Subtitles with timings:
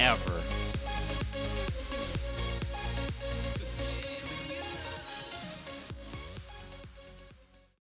[0.00, 0.40] ever.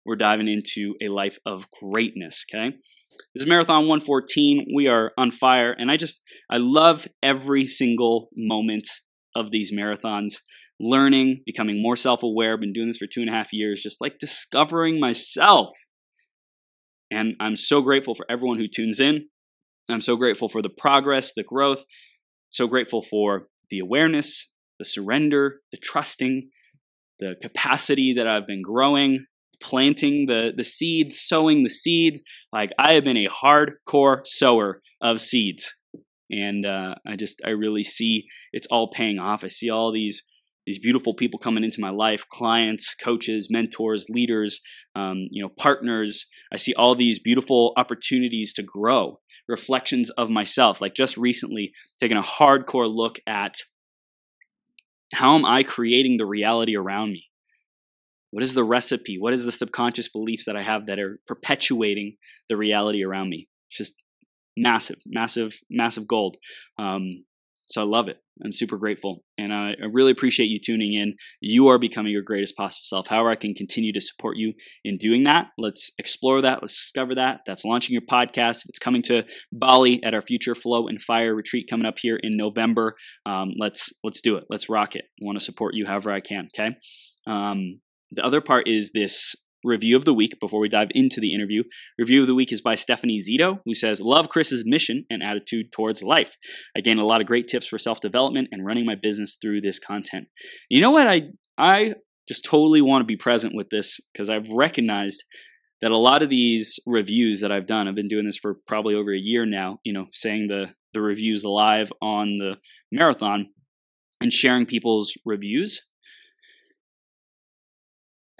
[0.06, 2.76] We're diving into a life of greatness, okay?
[3.34, 4.68] This is Marathon 114.
[4.76, 8.88] We are on fire, and I just, I love every single moment
[9.36, 10.36] of these marathons.
[10.80, 12.58] Learning, becoming more self aware.
[12.58, 15.70] Been doing this for two and a half years, just like discovering myself.
[17.10, 19.30] And I'm so grateful for everyone who tunes in.
[19.90, 21.84] I'm so grateful for the progress, the growth,
[22.50, 26.50] so grateful for the awareness, the surrender, the trusting,
[27.20, 29.26] the capacity that I've been growing,
[29.62, 32.22] planting the, the seeds, sowing the seeds.
[32.52, 35.74] Like I have been a hardcore sower of seeds.
[36.32, 39.44] And uh, I just, I really see it's all paying off.
[39.44, 40.24] I see all these
[40.66, 44.62] these beautiful people coming into my life clients coaches mentors leaders
[44.96, 50.82] um, you know partners i see all these beautiful opportunities to grow reflections of myself.
[50.82, 53.56] Like just recently, taking a hardcore look at
[55.14, 57.30] how am I creating the reality around me?
[58.32, 59.18] What is the recipe?
[59.20, 62.18] What is the subconscious beliefs that I have that are perpetuating
[62.50, 63.48] the reality around me?
[63.70, 63.94] It's just
[64.58, 66.38] massive, massive, massive gold.
[66.80, 67.26] Um,
[67.66, 68.18] so I love it.
[68.44, 69.24] I'm super grateful.
[69.38, 71.14] And I, really appreciate you tuning in.
[71.40, 73.08] You are becoming your greatest possible self.
[73.08, 75.48] However, I can continue to support you in doing that.
[75.58, 76.62] Let's explore that.
[76.62, 77.42] Let's discover that.
[77.46, 78.64] That's launching your podcast.
[78.64, 82.20] If it's coming to Bali at our future Flow and Fire retreat coming up here
[82.22, 82.96] in November,
[83.26, 84.46] um, let's let's do it.
[84.50, 85.06] Let's rock it.
[85.22, 86.50] I want to support you however I can.
[86.58, 86.76] Okay.
[87.28, 91.34] Um, the other part is this review of the week before we dive into the
[91.34, 91.64] interview.
[91.98, 95.72] Review of the week is by Stephanie Zito, who says, Love Chris's mission and attitude
[95.72, 96.36] towards life.
[96.76, 99.62] I gained a lot of great tips for self development and running my business through
[99.62, 100.28] this content.
[100.70, 101.08] You know what?
[101.08, 101.96] I, I
[102.28, 105.24] just totally want to be present with this because I've recognized
[105.82, 108.96] that a lot of these reviews that I've done, I've been doing this for probably
[108.96, 112.58] over a year now, you know, saying the, the reviews live on the
[112.92, 113.48] marathon
[114.22, 115.82] and sharing people's reviews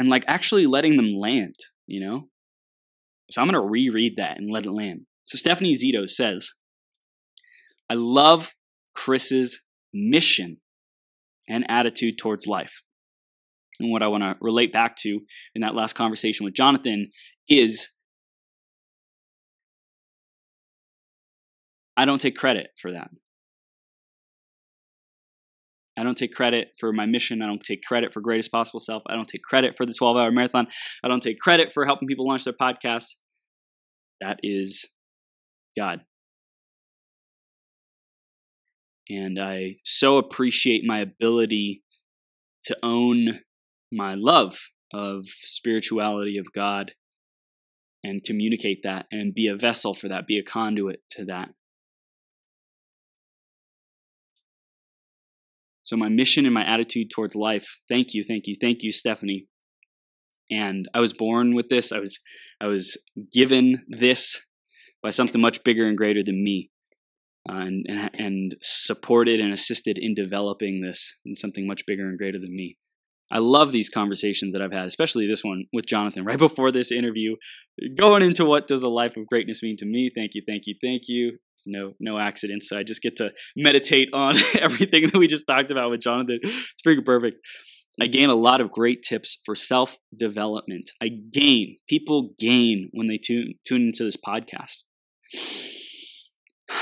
[0.04, 1.56] and like actually letting them land,
[1.88, 2.28] you know?
[3.32, 5.06] So I'm going to reread that and let it land.
[5.24, 6.52] So Stephanie Zito says,
[7.90, 8.54] I love
[8.94, 9.62] Chris's
[9.94, 10.58] mission
[11.48, 12.84] and attitude towards life.
[13.80, 15.22] And what I want to relate back to
[15.56, 17.10] in that last conversation with Jonathan
[17.48, 17.88] is
[21.96, 23.10] I don't take credit for that.
[25.98, 27.42] I don't take credit for my mission.
[27.42, 29.04] I don't take credit for greatest possible self.
[29.08, 30.68] I don't take credit for the 12 hour marathon.
[31.04, 33.16] I don't take credit for helping people launch their podcasts.
[34.22, 34.86] That is
[35.78, 36.02] God.
[39.10, 41.84] And I so appreciate my ability
[42.66, 43.42] to own
[43.92, 44.58] my love
[44.94, 46.94] of spirituality, of God,
[48.04, 51.50] and communicate that and be a vessel for that, be a conduit to that.
[55.94, 57.78] So, my mission and my attitude towards life.
[57.88, 59.46] Thank you, thank you, thank you, Stephanie.
[60.50, 61.92] And I was born with this.
[61.92, 62.20] I was,
[62.60, 62.98] I was
[63.32, 64.42] given this
[65.04, 66.72] by something much bigger and greater than me,
[67.48, 72.18] uh, and, and and supported and assisted in developing this in something much bigger and
[72.18, 72.80] greater than me.
[73.34, 76.92] I love these conversations that I've had, especially this one with Jonathan right before this
[76.92, 77.36] interview,
[77.98, 80.12] going into what does a life of greatness mean to me.
[80.16, 81.40] Thank you, thank you, thank you.
[81.56, 85.48] It's no no accident, so I just get to meditate on everything that we just
[85.48, 86.40] talked about with Jonathan.
[86.44, 87.40] It's pretty perfect.
[88.02, 90.92] I gain a lot of great tips for self development.
[91.02, 94.84] I gain people gain when they tune tune into this podcast.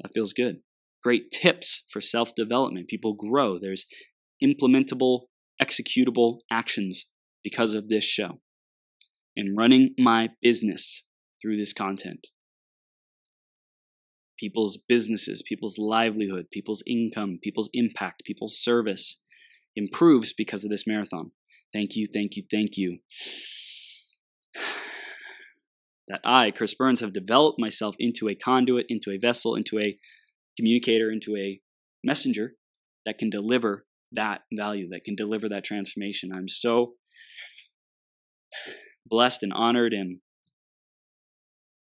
[0.00, 0.58] That feels good.
[1.02, 2.86] Great tips for self development.
[2.86, 3.58] People grow.
[3.58, 3.84] There's
[4.40, 5.22] implementable
[5.60, 7.06] executable actions
[7.42, 8.40] because of this show
[9.36, 11.04] and running my business
[11.40, 12.28] through this content.
[14.38, 19.20] People's businesses, people's livelihood, people's income, people's impact, people's service
[19.74, 21.32] improves because of this marathon.
[21.72, 22.98] Thank you, thank you, thank you.
[26.10, 29.94] That I, Chris Burns, have developed myself into a conduit, into a vessel, into a
[30.56, 31.60] communicator, into a
[32.02, 32.52] messenger
[33.04, 36.30] that can deliver that value, that can deliver that transformation.
[36.34, 36.94] I'm so
[39.06, 40.18] blessed and honored and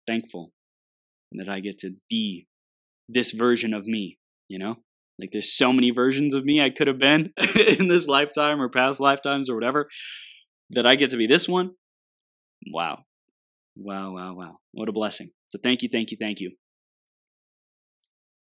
[0.07, 0.53] thankful
[1.33, 2.47] that I get to be
[3.09, 4.19] this version of me
[4.49, 4.77] you know?
[5.19, 8.69] Like there's so many versions of me I could have been in this lifetime or
[8.69, 9.89] past lifetimes or whatever
[10.71, 11.73] that I get to be this one.
[12.73, 13.05] Wow.
[13.77, 14.59] Wow, wow, wow.
[14.73, 15.31] What a blessing.
[15.51, 16.53] So thank you, thank you, thank you.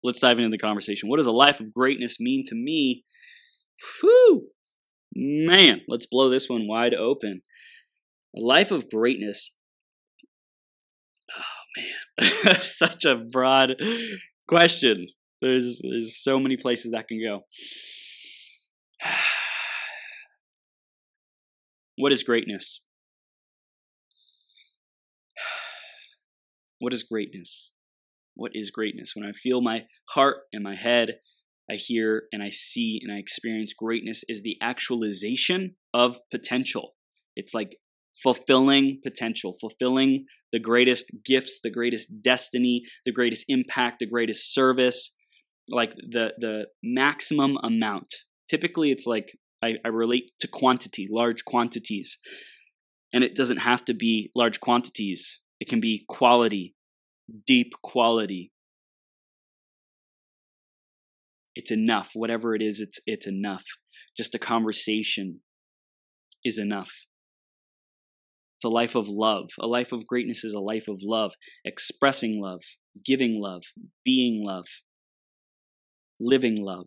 [0.03, 1.09] Let's dive into the conversation.
[1.09, 3.05] What does a life of greatness mean to me?
[4.01, 4.49] Whew.
[5.15, 7.43] Man, let's blow this one wide open.
[8.37, 9.57] A life of greatness.
[11.37, 11.43] Oh
[11.77, 13.77] man, such a broad
[14.49, 15.07] question.
[15.41, 17.43] There's there's so many places that can go.
[21.97, 22.83] what is greatness?
[26.81, 27.73] What is greatness?
[28.35, 29.13] What is greatness?
[29.15, 31.21] When I feel my heart and my head,
[31.71, 36.95] I hear and I see and I experience greatness is the actualization of potential.
[37.37, 37.79] It's like
[38.23, 45.11] fulfilling potential, fulfilling the greatest gifts, the greatest destiny, the greatest impact, the greatest service,
[45.69, 48.15] like the the maximum amount.
[48.49, 52.19] Typically it's like I, I relate to quantity, large quantities.
[53.13, 55.41] And it doesn't have to be large quantities.
[55.61, 56.75] It can be quality,
[57.47, 58.53] deep quality.
[61.55, 62.11] It's enough.
[62.15, 63.65] Whatever it is, it's it's enough.
[64.17, 65.41] Just a conversation
[66.45, 67.07] is enough.
[68.57, 69.51] It's a life of love.
[69.61, 71.35] A life of greatness is a life of love,
[71.65, 72.63] expressing love,
[73.05, 73.63] giving love,
[74.05, 74.67] being love,
[76.21, 76.87] living love,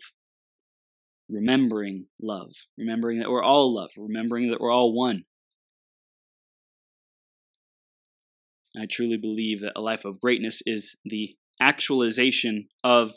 [1.29, 5.23] remembering love, remembering that we're all love, remembering that we're all one.
[8.75, 13.11] I truly believe that a life of greatness is the actualization of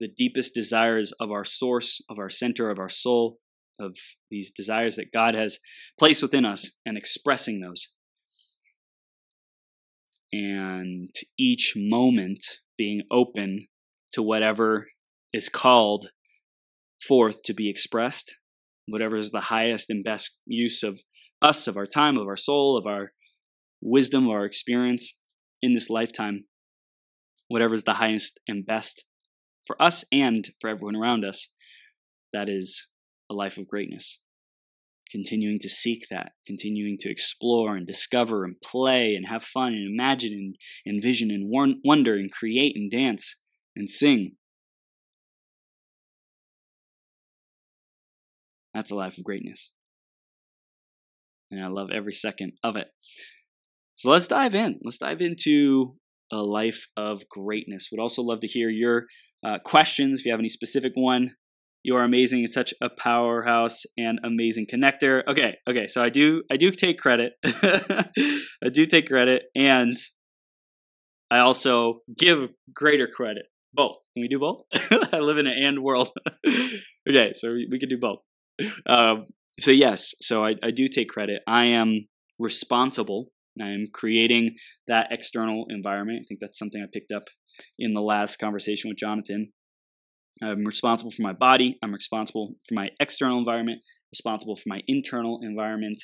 [0.00, 3.38] the deepest desires of our source, of our center, of our soul,
[3.78, 3.96] of
[4.30, 5.58] these desires that God has
[5.98, 7.88] placed within us and expressing those.
[10.32, 12.44] And each moment
[12.76, 13.68] being open
[14.12, 14.88] to whatever
[15.32, 16.08] is called
[17.06, 18.34] forth to be expressed,
[18.86, 21.02] whatever is the highest and best use of
[21.42, 23.12] us, of our time, of our soul, of our
[23.80, 25.12] wisdom, of our experience
[25.62, 26.44] in this lifetime,
[27.48, 29.04] whatever is the highest and best
[29.66, 31.48] for us and for everyone around us,
[32.32, 32.86] that is
[33.30, 34.20] a life of greatness.
[35.10, 39.86] Continuing to seek that, continuing to explore and discover and play and have fun and
[39.86, 40.56] imagine and
[40.94, 41.48] envision and
[41.84, 43.36] wonder and create and dance
[43.76, 44.32] and sing
[48.74, 49.72] That's a life of greatness.
[51.50, 52.88] And I love every second of it.
[53.94, 54.80] So let's dive in.
[54.82, 55.94] Let's dive into
[56.32, 57.88] a life of greatness.
[57.90, 59.06] Would also love to hear your
[59.44, 60.20] uh, questions.
[60.20, 61.34] If you have any specific one,
[61.82, 62.44] you are amazing.
[62.44, 65.22] It's such a powerhouse and amazing connector.
[65.28, 65.86] Okay, okay.
[65.86, 67.34] So I do, I do take credit.
[67.44, 69.96] I do take credit, and
[71.30, 73.44] I also give greater credit.
[73.72, 73.96] Both.
[74.14, 74.62] Can we do both?
[75.12, 76.10] I live in an and world.
[77.08, 78.20] okay, so we, we can do both
[78.86, 79.26] um,
[79.58, 81.42] so yes, so I, I do take credit.
[81.46, 82.06] I am
[82.38, 83.30] responsible.
[83.60, 84.56] I am creating
[84.88, 86.20] that external environment.
[86.22, 87.24] I think that's something I picked up
[87.78, 89.52] in the last conversation with Jonathan.
[90.42, 91.78] I'm responsible for my body.
[91.82, 93.82] I'm responsible for my external environment.
[94.12, 96.02] Responsible for my internal environment.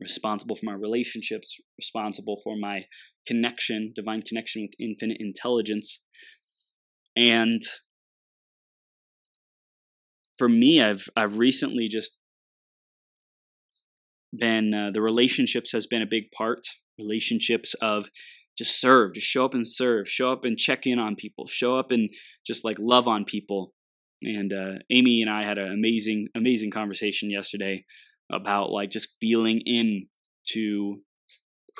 [0.00, 1.56] Responsible for my relationships.
[1.78, 2.84] Responsible for my
[3.26, 6.02] connection, divine connection with infinite intelligence.
[7.16, 7.62] And
[10.38, 12.17] for me, I've I've recently just
[14.36, 16.66] been uh, the relationships has been a big part.
[16.98, 18.08] Relationships of
[18.56, 21.76] just serve, just show up and serve, show up and check in on people, show
[21.76, 22.10] up and
[22.46, 23.72] just like love on people.
[24.22, 27.84] And uh, Amy and I had an amazing, amazing conversation yesterday
[28.32, 30.08] about like just feeling in
[30.52, 31.02] to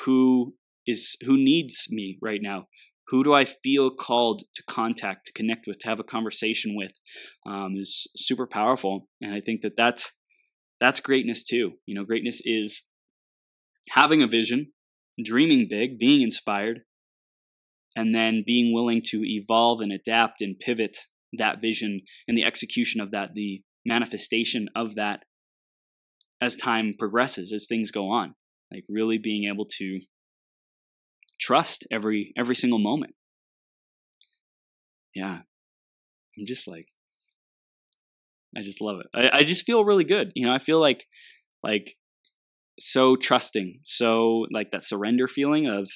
[0.05, 0.55] who
[0.87, 2.67] is who needs me right now
[3.09, 6.93] who do I feel called to contact, to connect with, to have a conversation with,
[7.47, 9.09] um, is super powerful.
[9.21, 10.12] And I think that that's
[10.80, 11.73] that's greatness too.
[11.87, 12.82] You know, greatness is
[13.90, 14.73] having a vision,
[15.23, 16.80] dreaming big, being inspired,
[17.97, 20.97] and then being willing to evolve and adapt and pivot
[21.32, 25.25] that vision and the execution of that, the manifestation of that
[26.40, 28.35] as time progresses, as things go on.
[28.73, 30.00] Like really being able to
[31.40, 33.14] trust every every single moment.
[35.14, 35.40] Yeah.
[36.38, 36.87] I'm just like
[38.59, 39.07] I just love it.
[39.15, 40.33] I, I just feel really good.
[40.35, 41.07] You know, I feel like
[41.62, 41.95] like
[42.79, 45.88] so trusting, so like that surrender feeling of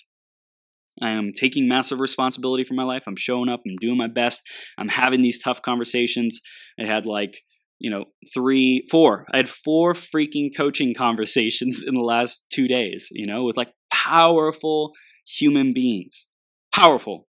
[1.00, 3.04] I am taking massive responsibility for my life.
[3.06, 3.62] I'm showing up.
[3.66, 4.42] I'm doing my best.
[4.78, 6.40] I'm having these tough conversations.
[6.78, 7.40] I had like,
[7.78, 9.26] you know, three, four.
[9.32, 13.72] I had four freaking coaching conversations in the last two days, you know, with like
[13.90, 14.92] powerful
[15.26, 16.26] human beings.
[16.74, 17.26] Powerful.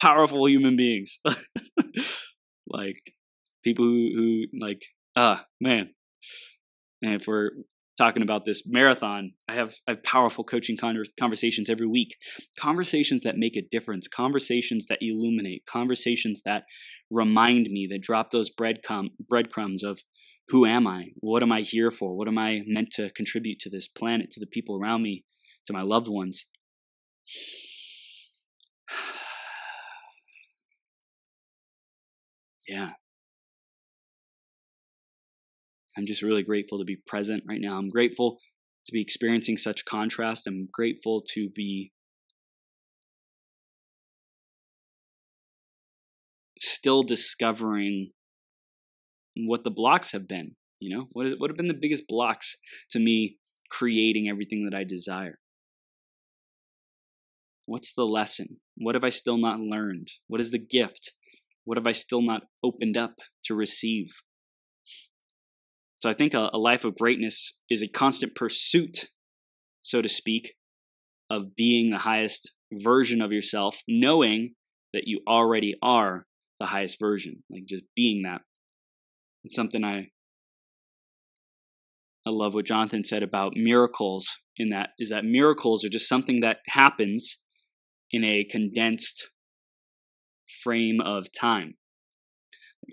[0.00, 1.18] powerful human beings.
[2.66, 3.00] like
[3.64, 4.82] people who, who like,
[5.16, 5.90] ah, man.
[7.02, 7.50] And if we're
[7.96, 12.16] talking about this marathon, I have I have powerful coaching conversations every week.
[12.58, 16.64] Conversations that make a difference, conversations that illuminate, conversations that
[17.10, 20.00] remind me, that drop those breadcrumb, breadcrumbs of
[20.48, 21.12] who am I?
[21.16, 22.16] What am I here for?
[22.16, 25.24] What am I meant to contribute to this planet, to the people around me,
[25.66, 26.46] to my loved ones?
[32.68, 32.90] yeah.
[35.96, 37.78] I'm just really grateful to be present right now.
[37.78, 38.38] I'm grateful
[38.86, 40.46] to be experiencing such contrast.
[40.46, 41.92] I'm grateful to be
[46.60, 48.10] still discovering
[49.36, 50.56] what the blocks have been.
[50.80, 52.56] You know, what, is, what have been the biggest blocks
[52.90, 53.36] to me
[53.70, 55.36] creating everything that I desire?
[57.66, 58.60] What's the lesson?
[58.76, 60.08] What have I still not learned?
[60.26, 61.12] What is the gift?
[61.64, 63.14] What have I still not opened up
[63.46, 64.08] to receive?
[66.04, 69.08] So I think a, a life of greatness is a constant pursuit,
[69.80, 70.52] so to speak,
[71.30, 74.52] of being the highest version of yourself, knowing
[74.92, 76.26] that you already are
[76.60, 78.42] the highest version, like just being that.
[79.44, 80.08] It's something I
[82.26, 86.40] I love what Jonathan said about miracles in that is that miracles are just something
[86.40, 87.38] that happens
[88.10, 89.30] in a condensed
[90.62, 91.76] frame of time.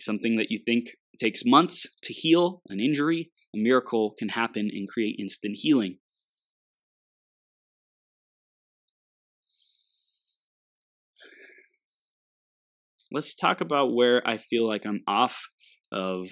[0.02, 4.88] Something that you think takes months to heal an injury, a miracle can happen and
[4.88, 5.98] create instant healing.
[13.12, 15.48] Let's talk about where I feel like I'm off
[15.92, 16.30] of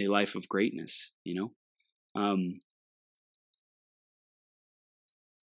[0.00, 2.20] a life of greatness, you know?
[2.20, 2.54] Um,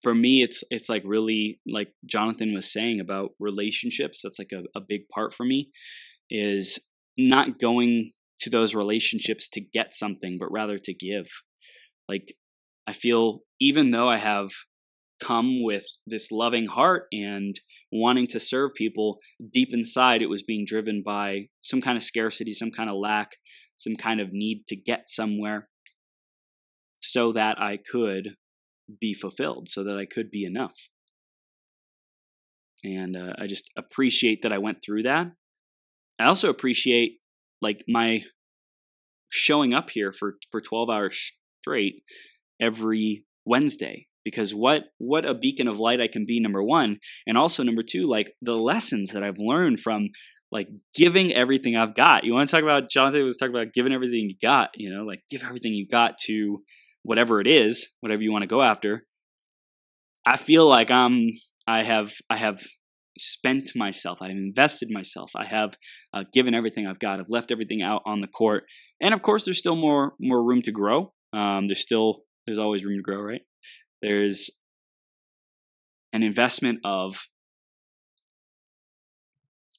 [0.02, 4.62] for me it's it's like really like jonathan was saying about relationships that's like a,
[4.78, 5.70] a big part for me
[6.30, 6.78] is
[7.18, 11.26] not going to those relationships to get something, but rather to give.
[12.08, 12.34] Like,
[12.86, 14.50] I feel even though I have
[15.22, 17.60] come with this loving heart and
[17.92, 19.18] wanting to serve people,
[19.52, 23.32] deep inside it was being driven by some kind of scarcity, some kind of lack,
[23.76, 25.68] some kind of need to get somewhere
[27.00, 28.36] so that I could
[29.00, 30.76] be fulfilled, so that I could be enough.
[32.82, 35.32] And uh, I just appreciate that I went through that.
[36.20, 37.18] I also appreciate
[37.60, 38.22] like my
[39.30, 42.02] showing up here for for 12 hours straight
[42.60, 46.96] every Wednesday because what what a beacon of light I can be number 1
[47.26, 50.08] and also number 2 like the lessons that I've learned from
[50.52, 52.24] like giving everything I've got.
[52.24, 55.04] You want to talk about Jonathan was talking about giving everything you got, you know,
[55.04, 56.62] like give everything you got to
[57.02, 59.04] whatever it is, whatever you want to go after.
[60.26, 61.30] I feel like I'm
[61.66, 62.60] I have I have
[63.20, 64.22] spent myself.
[64.22, 65.30] I've invested myself.
[65.36, 65.76] I have
[66.14, 67.20] uh, given everything I've got.
[67.20, 68.64] I've left everything out on the court,
[69.00, 71.12] and of course, there's still more more room to grow.
[71.32, 73.42] Um, there's still there's always room to grow, right?
[74.02, 74.50] There's
[76.12, 77.28] an investment of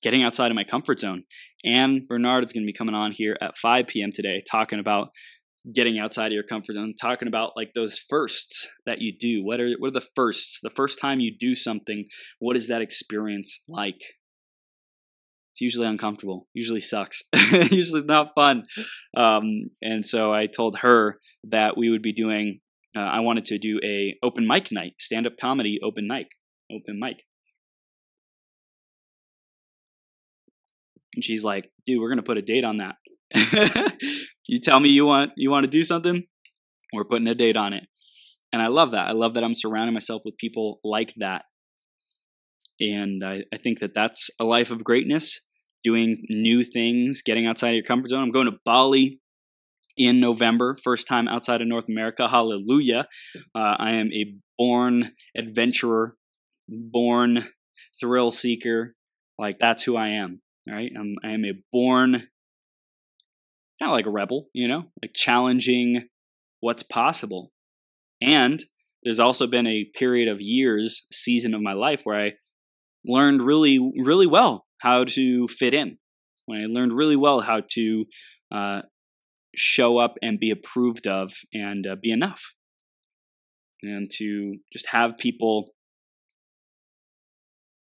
[0.02, 1.24] getting outside of my comfort zone.
[1.64, 4.12] And Bernard is going to be coming on here at 5 p.m.
[4.12, 5.10] today talking about
[5.74, 9.44] getting outside of your comfort zone, talking about like those firsts that you do.
[9.44, 10.60] What are what are the firsts?
[10.62, 12.06] The first time you do something,
[12.40, 14.02] what is that experience like?
[15.54, 16.48] It's usually uncomfortable.
[16.54, 17.24] Usually sucks.
[17.52, 18.64] usually not fun.
[19.16, 19.44] Um,
[19.82, 22.62] and so I told her that we would be doing.
[22.96, 26.28] Uh, I wanted to do a open mic night, stand up comedy open mic,
[26.72, 27.24] open mic.
[31.14, 32.96] And she's like, "Dude, we're gonna put a date on that."
[34.48, 36.24] you tell me you want you want to do something,
[36.94, 37.88] we're putting a date on it.
[38.54, 39.08] And I love that.
[39.08, 41.46] I love that I'm surrounding myself with people like that.
[42.80, 45.40] And I, I think that that's a life of greatness,
[45.84, 48.24] doing new things, getting outside of your comfort zone.
[48.24, 49.20] I'm going to Bali
[49.96, 52.28] in November, first time outside of North America.
[52.28, 53.08] Hallelujah.
[53.56, 56.16] Uh, I am a born adventurer,
[56.68, 57.46] born
[58.00, 58.96] thrill seeker.
[59.38, 60.42] Like, that's who I am.
[60.68, 60.92] Right?
[60.98, 62.28] I'm, I am a born
[63.82, 66.08] kind of like a rebel, you know, like challenging
[66.60, 67.52] what's possible.
[68.22, 68.64] And
[69.04, 72.34] there's also been a period of years, season of my life where I
[73.04, 75.98] learned really, really well how to fit in.
[76.46, 78.06] When I learned really well how to
[78.52, 78.82] uh,
[79.56, 82.54] show up and be approved of and uh, be enough.
[83.82, 85.72] And to just have people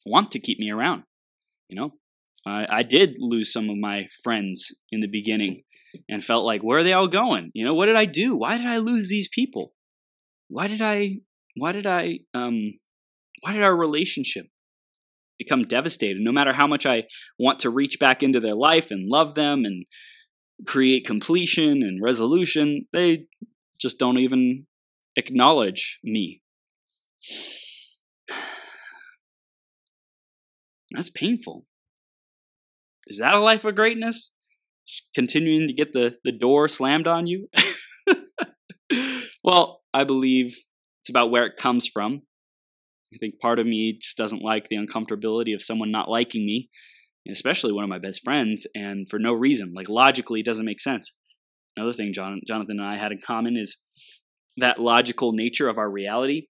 [0.07, 1.03] want to keep me around,
[1.69, 1.91] you know,
[2.47, 5.65] I, I did lose some of my friends in the beginning
[6.09, 7.51] and felt like, where are they all going?
[7.55, 8.37] You know, what did I do?
[8.37, 9.73] Why did I lose these people?
[10.49, 11.21] Why did I,
[11.57, 12.75] why did I, um,
[13.43, 14.47] why did our relationship
[15.39, 16.21] become devastated.
[16.21, 17.05] No matter how much I
[17.39, 19.87] want to reach back into their life and love them and
[20.67, 23.27] create completion and resolution, they
[23.81, 24.67] just don't even
[25.17, 26.43] acknowledge me.
[30.93, 31.65] That's painful.
[33.07, 34.31] Is that a life of greatness?
[35.15, 37.49] Continuing to get the, the door slammed on you?
[39.45, 40.57] well, I believe
[41.03, 42.23] it's about where it comes from.
[43.13, 46.69] I think part of me just doesn't like the uncomfortability of someone not liking me,
[47.31, 49.73] especially one of my best friends, and for no reason.
[49.75, 51.13] Like logically, it doesn't make sense.
[51.77, 53.77] Another thing John, Jonathan and I had in common is
[54.57, 56.47] that logical nature of our reality.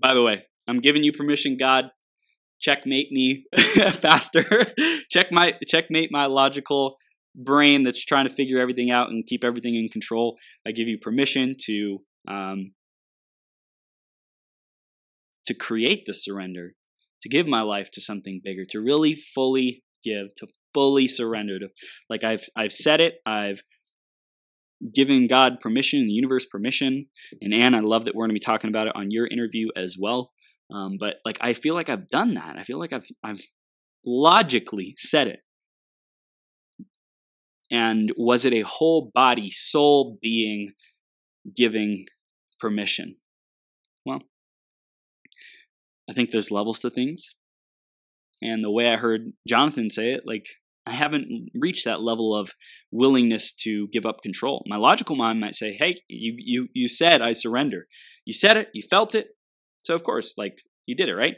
[0.00, 1.90] By the way, I'm giving you permission, God.
[2.60, 3.44] Checkmate me
[3.92, 4.74] faster.
[5.10, 6.96] Check my checkmate my logical
[7.34, 10.38] brain that's trying to figure everything out and keep everything in control.
[10.66, 11.98] I give you permission to
[12.28, 12.72] um,
[15.46, 16.72] to create the surrender,
[17.22, 21.58] to give my life to something bigger, to really fully give, to fully surrender.
[21.58, 21.68] To,
[22.08, 23.60] like I've I've said it, I've
[24.94, 27.06] given God permission, the universe permission.
[27.40, 29.68] And Anne, I love that we're going to be talking about it on your interview
[29.76, 30.32] as well.
[30.72, 32.56] Um, but like I feel like I've done that.
[32.58, 33.42] I feel like I've I've
[34.04, 35.40] logically said it.
[37.70, 40.72] And was it a whole body, soul being
[41.54, 42.06] giving
[42.60, 43.16] permission?
[44.04, 44.20] Well,
[46.08, 47.34] I think there's levels to things.
[48.40, 50.46] And the way I heard Jonathan say it, like
[50.86, 52.52] I haven't reached that level of
[52.92, 54.62] willingness to give up control.
[54.68, 57.88] My logical mind might say, "Hey, you you you said I surrender.
[58.24, 59.35] You said it, you felt it.
[59.86, 61.36] So of course, like you did it, right?"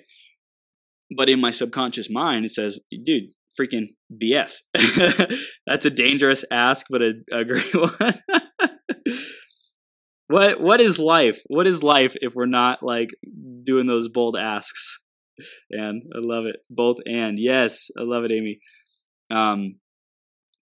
[1.14, 4.62] But in my subconscious mind, it says, "Dude, freaking BS."
[5.66, 8.14] That's a dangerous ask, but a, a great one.
[10.28, 11.42] what what is life?
[11.48, 13.10] What is life if we're not like
[13.64, 14.98] doing those bold asks?
[15.70, 16.56] And I love it.
[16.70, 18.60] Both and yes, I love it, Amy.
[19.30, 19.76] Um,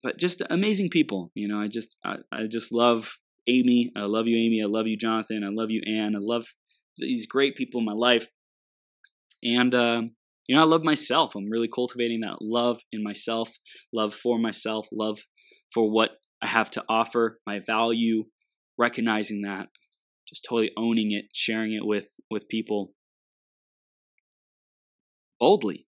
[0.03, 1.31] but just amazing people.
[1.35, 3.93] You know, I just I, I just love Amy.
[3.97, 4.61] I love you, Amy.
[4.61, 5.45] I love you, Jonathan.
[5.45, 6.17] I love you, Anne.
[6.17, 6.47] I love
[6.99, 8.29] these great people in my life.
[9.43, 10.03] And uh,
[10.47, 11.35] you know, I love myself.
[11.35, 13.51] I'm really cultivating that love in myself,
[13.93, 15.21] love for myself, love
[15.73, 16.11] for what
[16.43, 18.23] I have to offer, my value,
[18.79, 19.69] recognizing that,
[20.29, 22.93] just totally owning it, sharing it with with people
[25.39, 25.87] boldly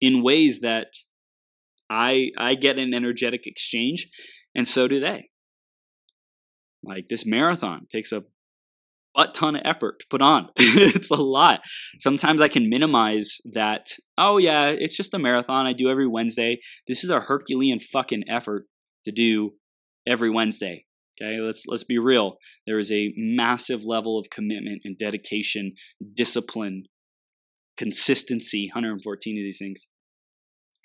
[0.00, 0.88] in ways that
[1.90, 4.08] I I get an energetic exchange
[4.54, 5.30] and so do they.
[6.82, 8.24] Like this marathon takes a
[9.14, 10.48] butt ton of effort to put on.
[10.56, 11.60] it's a lot.
[11.98, 13.88] Sometimes I can minimize that.
[14.18, 16.58] Oh yeah, it's just a marathon I do every Wednesday.
[16.86, 18.66] This is a Herculean fucking effort
[19.04, 19.52] to do
[20.06, 20.86] every Wednesday.
[21.20, 22.38] Okay, let's let's be real.
[22.66, 25.74] There is a massive level of commitment and dedication,
[26.14, 26.84] discipline,
[27.76, 29.86] consistency, 114 of these things.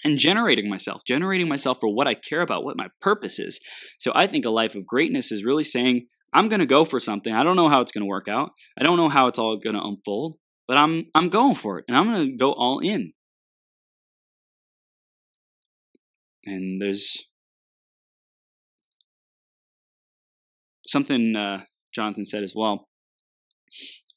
[0.04, 3.60] And generating myself, generating myself for what I care about, what my purpose is.
[3.98, 7.00] So I think a life of greatness is really saying, I'm going to go for
[7.00, 7.34] something.
[7.34, 8.52] I don't know how it's going to work out.
[8.78, 10.38] I don't know how it's all going to unfold,
[10.68, 13.14] but I'm I'm going for it and I'm going to go all in.
[16.46, 17.26] And there's
[20.88, 21.64] something uh,
[21.94, 22.88] Jonathan said as well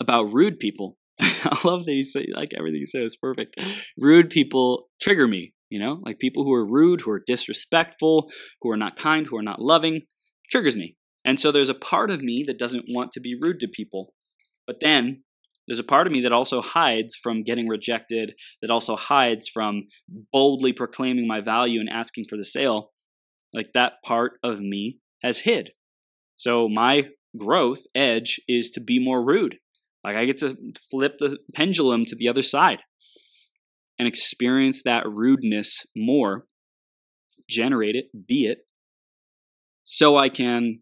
[0.00, 0.96] about rude people.
[1.20, 3.58] I love that he said like everything he said is perfect.
[3.98, 8.70] Rude people trigger me, you know, like people who are rude, who are disrespectful, who
[8.70, 10.02] are not kind, who are not loving,
[10.50, 10.96] triggers me.
[11.24, 14.14] And so there's a part of me that doesn't want to be rude to people.
[14.66, 15.22] But then
[15.68, 19.84] there's a part of me that also hides from getting rejected, that also hides from
[20.32, 22.90] boldly proclaiming my value and asking for the sale.
[23.54, 25.70] Like that part of me has hid.
[26.36, 29.58] So my growth edge is to be more rude,
[30.04, 30.56] like I get to
[30.90, 32.80] flip the pendulum to the other side
[33.98, 36.46] and experience that rudeness more,
[37.48, 38.66] generate it, be it,
[39.84, 40.80] so I can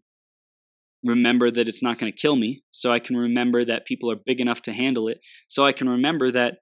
[1.03, 4.17] remember that it's not going to kill me, so I can remember that people are
[4.25, 6.59] big enough to handle it, so I can remember that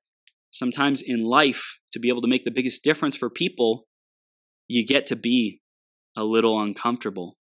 [0.49, 3.85] sometimes in life, to be able to make the biggest difference for people,
[4.67, 5.61] you get to be
[6.15, 7.37] a little uncomfortable.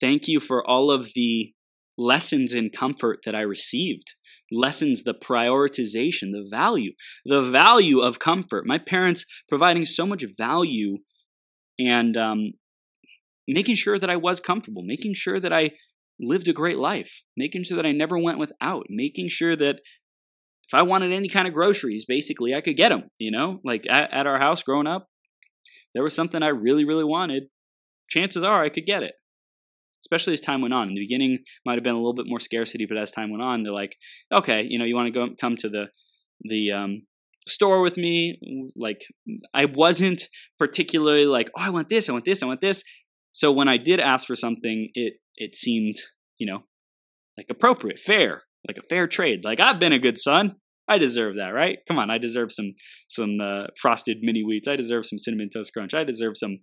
[0.00, 1.54] Thank you for all of the
[1.96, 4.14] lessons in comfort that I received,
[4.50, 6.92] lessons the prioritization, the value,
[7.24, 8.66] the value of comfort.
[8.66, 10.98] My parents providing so much value
[11.78, 12.52] and um,
[13.48, 15.72] making sure that I was comfortable, making sure that I
[16.20, 19.76] lived a great life, making sure that I never went without, making sure that
[20.66, 23.04] if I wanted any kind of groceries, basically I could get them.
[23.18, 25.08] You know, like at, at our house growing up,
[25.94, 27.44] there was something I really, really wanted.
[28.08, 29.14] Chances are I could get it.
[30.04, 30.88] especially as time went on.
[30.88, 33.42] In the beginning, might have been a little bit more scarcity, but as time went
[33.42, 33.96] on, they're like,
[34.32, 35.88] okay, you know, you want to go come to the
[36.42, 37.02] the um,
[37.46, 38.38] store with me.
[38.76, 39.00] Like,
[39.52, 42.84] I wasn't particularly like, oh, I want this, I want this, I want this.
[43.38, 45.94] So when I did ask for something, it it seemed,
[46.38, 46.64] you know,
[47.36, 49.44] like appropriate, fair, like a fair trade.
[49.44, 50.56] Like I've been a good son.
[50.88, 51.78] I deserve that, right?
[51.86, 52.74] Come on, I deserve some
[53.08, 54.66] some uh, frosted mini wheats.
[54.66, 55.94] I deserve some cinnamon toast crunch.
[55.94, 56.62] I deserve some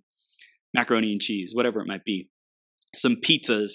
[0.74, 2.28] macaroni and cheese, whatever it might be.
[2.94, 3.70] Some pizzas.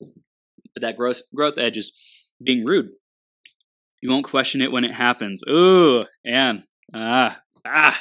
[0.00, 1.92] But that growth growth edge is
[2.42, 2.88] being rude.
[4.00, 5.42] You won't question it when it happens.
[5.46, 6.64] Ooh, Anne.
[6.94, 8.00] Ah, ah.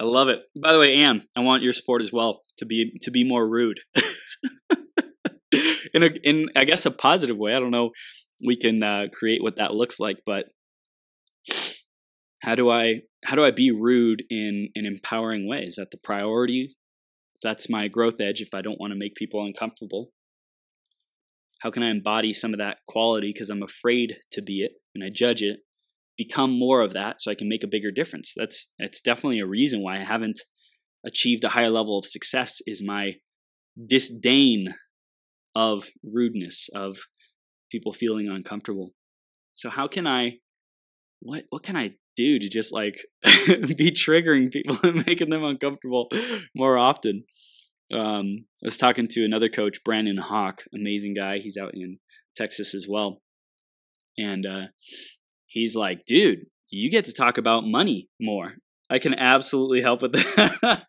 [0.00, 0.40] I love it.
[0.60, 3.48] By the way, Anne, I want your support as well to be to be more
[3.48, 3.80] rude.
[5.94, 7.54] in a in I guess a positive way.
[7.54, 7.90] I don't know.
[8.44, 10.46] We can uh, create what that looks like, but
[12.42, 15.64] how do I how do I be rude in an empowering way?
[15.64, 16.76] Is that the priority?
[17.42, 18.40] That's my growth edge.
[18.40, 20.10] If I don't want to make people uncomfortable,
[21.60, 25.02] how can I embody some of that quality because I'm afraid to be it and
[25.02, 25.60] I judge it?
[26.18, 28.34] Become more of that so I can make a bigger difference.
[28.36, 30.40] That's that's definitely a reason why I haven't
[31.06, 32.60] achieved a higher level of success.
[32.66, 33.14] Is my
[33.86, 34.74] disdain
[35.54, 36.98] of rudeness, of
[37.70, 38.90] people feeling uncomfortable.
[39.54, 40.38] So how can I
[41.20, 46.08] what what can I do to just like be triggering people and making them uncomfortable
[46.54, 47.24] more often?
[47.92, 51.38] Um, I was talking to another coach, Brandon Hawk, amazing guy.
[51.38, 51.98] He's out in
[52.36, 53.22] Texas as well.
[54.18, 54.66] And uh,
[55.48, 58.54] he's like, dude, you get to talk about money more.
[58.90, 60.86] I can absolutely help with that.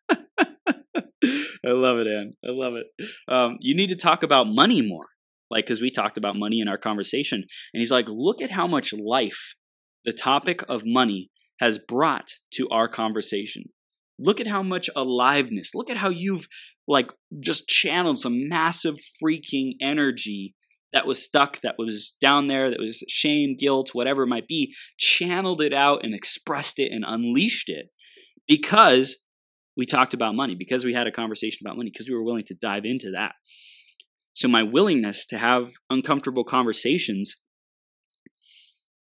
[1.65, 2.33] I love it, Anne.
[2.45, 2.87] I love it.
[3.27, 5.07] Um, you need to talk about money more,
[5.49, 7.43] like because we talked about money in our conversation,
[7.73, 9.55] and he's like, look at how much life
[10.05, 13.63] the topic of money has brought to our conversation.
[14.17, 15.75] Look at how much aliveness.
[15.75, 16.47] Look at how you've
[16.87, 20.55] like just channeled some massive freaking energy
[20.91, 24.73] that was stuck, that was down there, that was shame, guilt, whatever it might be,
[24.97, 27.89] channeled it out and expressed it and unleashed it
[28.47, 29.17] because
[29.77, 32.45] we talked about money, because we had a conversation about money, because we were willing
[32.47, 33.33] to dive into that.
[34.33, 37.35] So, my willingness to have uncomfortable conversations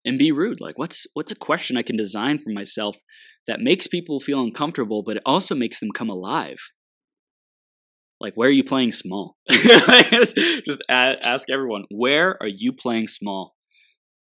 [0.05, 2.97] and be rude like what's what's a question i can design for myself
[3.47, 6.57] that makes people feel uncomfortable but it also makes them come alive
[8.23, 9.35] like where are you playing small?
[9.49, 13.55] Just ask everyone where are you playing small?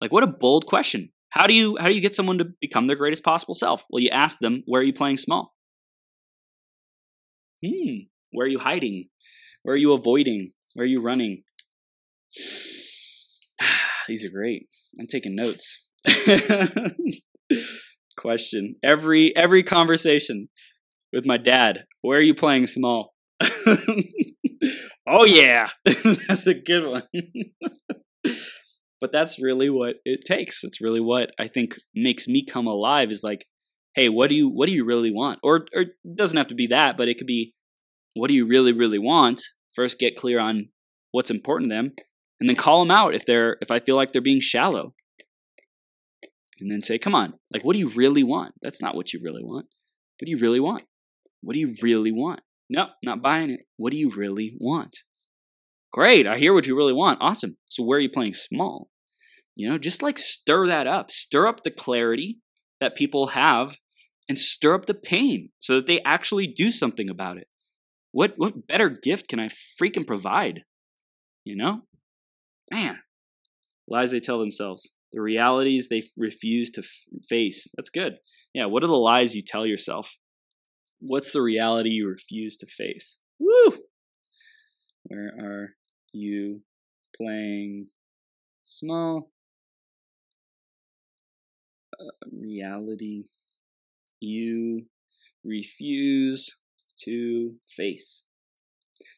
[0.01, 1.11] Like what a bold question.
[1.31, 3.85] How do you how do you get someone to become their greatest possible self?
[3.91, 5.55] Well you ask them where are you playing small?
[7.63, 9.09] Hmm where are you hiding?
[9.65, 10.53] Where are you avoiding?
[10.75, 11.43] Where are you running?
[14.09, 14.69] These are great.
[14.99, 15.83] I'm taking notes.
[18.17, 18.77] Question.
[18.85, 20.49] Every every conversation
[21.13, 23.10] with my dad where are you playing small
[25.07, 27.03] oh yeah, that's a good one.
[29.01, 30.63] but that's really what it takes.
[30.63, 33.11] It's really what I think makes me come alive.
[33.11, 33.47] Is like,
[33.95, 35.39] hey, what do you what do you really want?
[35.43, 37.55] Or or it doesn't have to be that, but it could be,
[38.15, 39.43] what do you really really want?
[39.75, 40.69] First, get clear on
[41.13, 41.93] what's important to them,
[42.41, 44.95] and then call them out if they're if I feel like they're being shallow.
[46.61, 48.53] And then say, come on, like, what do you really want?
[48.61, 49.65] That's not what you really want.
[50.19, 50.85] What do you really want?
[51.41, 52.41] What do you really want?
[52.71, 53.61] Nope, not buying it.
[53.77, 54.99] What do you really want?
[55.93, 57.19] Great, I hear what you really want.
[57.21, 57.57] Awesome.
[57.67, 58.91] So where are you playing small?
[59.57, 61.11] You know, just like stir that up.
[61.11, 62.39] Stir up the clarity
[62.79, 63.77] that people have
[64.29, 67.49] and stir up the pain so that they actually do something about it.
[68.13, 70.63] What what better gift can I freaking provide?
[71.45, 71.83] You know?
[72.71, 72.99] Man.
[73.89, 74.91] Lies they tell themselves.
[75.13, 77.67] The realities they refuse to f- face.
[77.77, 78.19] That's good.
[78.55, 80.17] Yeah, what are the lies you tell yourself?
[81.01, 83.19] What's the reality you refuse to face?
[83.39, 83.79] Woo!
[85.05, 85.69] Where are
[86.13, 86.61] you
[87.17, 87.89] playing
[88.65, 89.31] small?
[91.99, 93.25] Uh, reality
[94.21, 94.85] you
[95.43, 96.59] refuse
[97.05, 98.25] to face.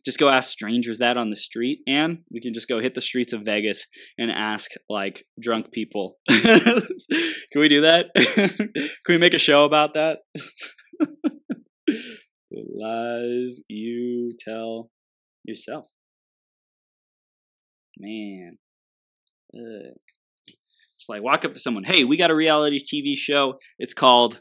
[0.05, 3.01] Just go ask strangers that on the street, and we can just go hit the
[3.01, 3.87] streets of Vegas
[4.19, 6.19] and ask like drunk people.
[6.29, 6.81] can
[7.57, 8.07] we do that?
[8.15, 10.19] can we make a show about that?
[12.51, 14.91] the lies you tell
[15.45, 15.87] yourself.
[17.99, 18.59] Man.
[19.55, 19.95] Ugh.
[21.03, 23.59] It's like walk up to someone, hey, we got a reality TV show.
[23.79, 24.41] It's called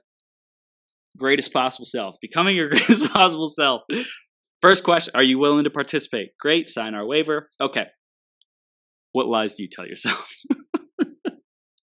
[1.18, 2.18] Greatest Possible Self.
[2.22, 3.82] Becoming your greatest possible self.
[4.62, 6.38] First question Are you willing to participate?
[6.40, 6.70] Great.
[6.70, 7.50] Sign our waiver.
[7.60, 7.88] Okay.
[9.12, 10.34] What lies do you tell yourself?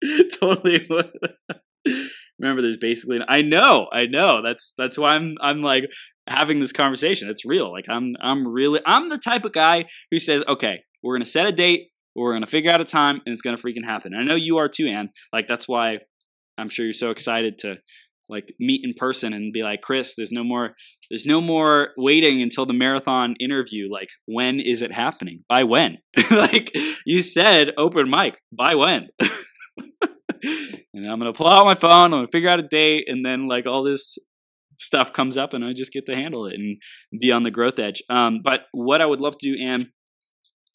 [0.40, 0.88] totally.
[2.40, 4.42] remember there's basically I know, I know.
[4.42, 5.86] That's that's why I'm I'm like
[6.28, 7.30] having this conversation.
[7.30, 7.72] It's real.
[7.72, 11.30] Like I'm I'm really I'm the type of guy who says, "Okay, we're going to
[11.30, 13.86] set a date, we're going to figure out a time and it's going to freaking
[13.86, 15.10] happen." And I know you are too, Anne.
[15.34, 16.00] Like that's why
[16.58, 17.78] I'm sure you're so excited to
[18.30, 20.76] like meet in person and be like, "Chris, there's no more
[21.10, 23.90] there's no more waiting until the marathon interview.
[23.90, 25.44] Like, when is it happening?
[25.48, 26.00] By when?
[26.32, 28.40] like you said, open mic.
[28.52, 29.10] By when?
[30.98, 32.06] and I'm gonna pull out my phone.
[32.06, 34.18] I'm gonna figure out a date, and then like all this
[34.78, 36.82] stuff comes up, and I just get to handle it and
[37.20, 38.02] be on the growth edge.
[38.10, 39.92] Um, but what I would love to do, and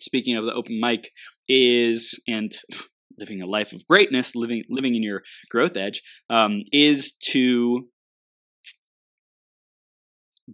[0.00, 1.10] speaking of the open mic,
[1.48, 2.52] is and
[3.18, 7.88] living a life of greatness, living living in your growth edge, um, is to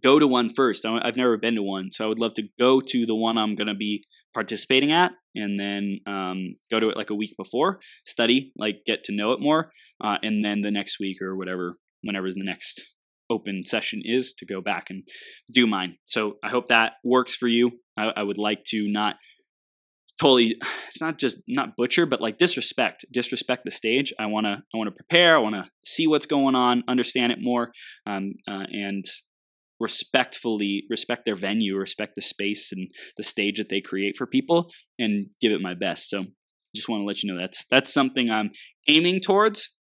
[0.02, 0.84] go to one first.
[0.86, 3.56] I've never been to one, so I would love to go to the one I'm
[3.56, 8.52] to be participating at, and then um, go to it like a week before, study,
[8.56, 9.70] like get to know it more,
[10.02, 12.82] uh, and then the next week or whatever, whenever the next
[13.30, 15.02] open session is, to go back and
[15.52, 15.96] do mine.
[16.06, 17.72] So I hope that works for you.
[17.96, 19.16] I, I would like to not
[20.20, 20.56] totally
[20.88, 24.76] it's not just not butcher but like disrespect disrespect the stage i want to i
[24.76, 27.70] want to prepare i want to see what's going on understand it more
[28.06, 29.04] um, uh, and
[29.80, 34.70] respectfully respect their venue, respect the space and the stage that they create for people,
[34.98, 36.08] and give it my best.
[36.08, 36.20] So
[36.74, 38.50] just want to let you know that's that's something I'm
[38.88, 39.74] aiming towards.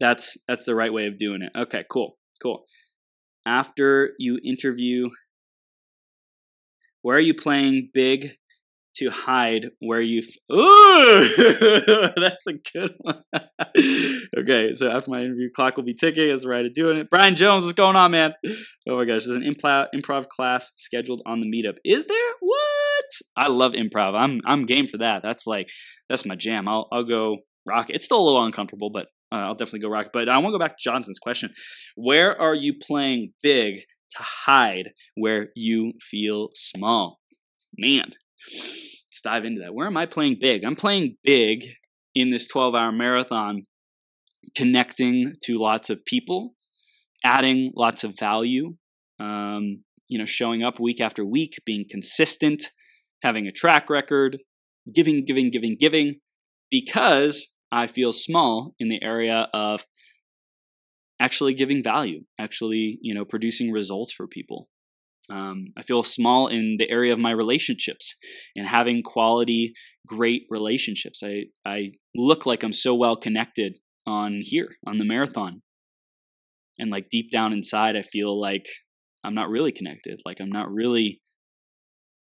[0.00, 1.52] That's that's the right way of doing it.
[1.56, 2.64] Okay, cool, cool.
[3.46, 5.08] After you interview,
[7.02, 8.36] where are you playing big
[8.96, 10.20] to hide where you.
[10.20, 13.22] F- Ooh, that's a good one.
[14.38, 16.28] okay, so after my interview, clock will be ticking.
[16.28, 17.10] That's right of doing it.
[17.10, 18.34] Brian Jones, what's going on, man?
[18.88, 21.76] Oh my gosh, there's an improv improv class scheduled on the meetup.
[21.84, 22.32] Is there?
[22.40, 23.04] What?
[23.36, 24.14] I love improv.
[24.14, 25.22] I'm I'm game for that.
[25.22, 25.68] That's like
[26.08, 26.68] that's my jam.
[26.68, 27.86] I'll I'll go rock.
[27.88, 30.08] It's still a little uncomfortable, but uh, I'll definitely go rock.
[30.12, 31.50] But I want to go back to Johnson's question.
[31.96, 33.80] Where are you playing big
[34.16, 37.18] to hide where you feel small?
[37.78, 38.12] Man,
[38.50, 39.74] let's dive into that.
[39.74, 40.64] Where am I playing big?
[40.64, 41.64] I'm playing big
[42.14, 43.62] in this 12 hour marathon,
[44.56, 46.54] connecting to lots of people,
[47.24, 48.76] adding lots of value,
[49.18, 52.70] um, you know, showing up week after week, being consistent,
[53.22, 54.38] having a track record,
[54.92, 56.16] giving, giving, giving, giving,
[56.70, 59.86] because I feel small in the area of
[61.20, 64.68] actually giving value, actually, you know, producing results for people.
[65.30, 68.16] Um, I feel small in the area of my relationships
[68.56, 69.74] and having quality,
[70.06, 71.22] great relationships.
[71.24, 75.62] I, I look like I'm so well connected on here, on the marathon.
[76.78, 78.66] And like deep down inside, I feel like
[79.24, 80.20] I'm not really connected.
[80.24, 81.20] Like I'm not really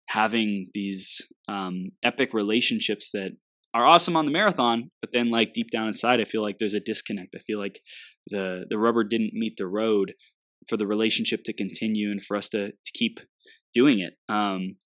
[0.10, 3.32] having these um, epic relationships that
[3.74, 6.76] are awesome on the marathon, but then like deep down inside, I feel like there's
[6.76, 7.36] a disconnect.
[7.36, 7.80] I feel like
[8.28, 10.14] the the rubber didn't meet the road
[10.68, 13.20] for the relationship to continue and for us to to keep
[13.74, 14.14] doing it.
[14.30, 14.78] Um,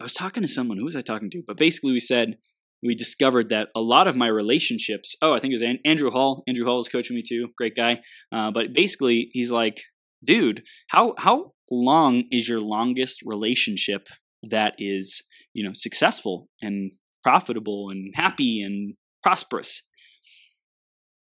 [0.00, 0.78] I was talking to someone.
[0.78, 1.42] Who was I talking to?
[1.46, 2.36] But basically, we said
[2.82, 5.16] we discovered that a lot of my relationships.
[5.20, 6.44] Oh, I think it was Andrew Hall.
[6.46, 7.48] Andrew Hall is coaching me too.
[7.56, 8.00] Great guy.
[8.32, 9.82] Uh, but basically, he's like,
[10.24, 14.06] dude, how how long is your longest relationship
[14.48, 16.92] that is you know successful and
[17.24, 19.82] profitable and happy and prosperous?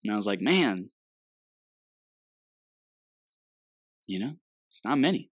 [0.04, 0.90] And I was like, man,
[4.08, 4.34] you know,
[4.72, 5.30] it's not many.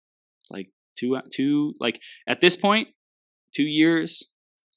[0.43, 2.89] It's like two, two, like at this point,
[3.55, 4.25] two years,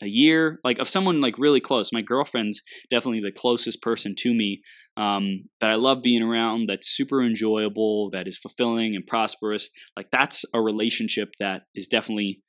[0.01, 1.91] a year, like of someone like really close.
[1.93, 4.61] My girlfriend's definitely the closest person to me
[4.97, 6.67] um, that I love being around.
[6.67, 8.09] That's super enjoyable.
[8.11, 9.69] That is fulfilling and prosperous.
[9.95, 12.41] Like that's a relationship that is definitely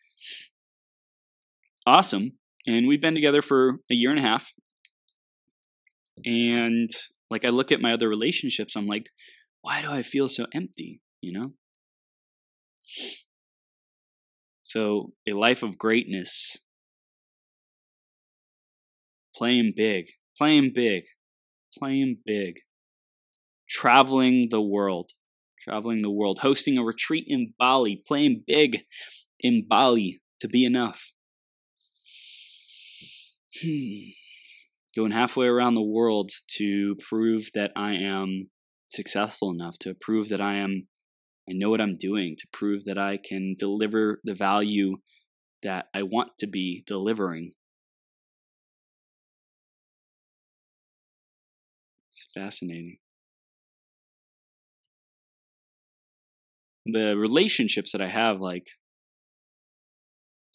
[1.86, 2.32] awesome.
[2.66, 4.52] And we've been together for a year and a half.
[6.24, 6.90] And
[7.30, 9.06] like I look at my other relationships, I'm like,
[9.60, 11.00] why do I feel so empty?
[11.24, 11.52] You know?
[14.62, 16.56] So, a life of greatness,
[19.34, 20.06] playing big,
[20.36, 21.04] playing big,
[21.78, 22.56] playing big,
[23.68, 25.10] traveling the world,
[25.60, 28.82] traveling the world, hosting a retreat in Bali, playing big
[29.40, 31.12] in Bali to be enough.
[33.62, 34.10] Hmm.
[34.96, 38.50] Going halfway around the world to prove that I am
[38.90, 40.86] successful enough, to prove that I am
[41.48, 44.94] I know what I'm doing to prove that I can deliver the value
[45.62, 47.52] that I want to be delivering.
[52.08, 52.98] It's fascinating.
[56.86, 58.68] The relationships that I have, like,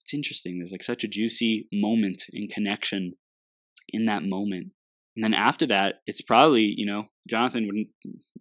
[0.02, 0.58] it's interesting.
[0.58, 3.14] There's like such a juicy moment in connection
[3.90, 4.72] in that moment.
[5.16, 7.90] And then after that, it's probably, you know, Jonathan wouldn't,